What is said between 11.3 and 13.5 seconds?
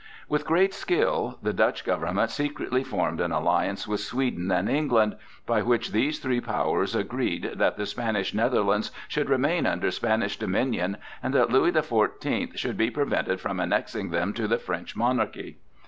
that Louis the Fourteenth should be prevented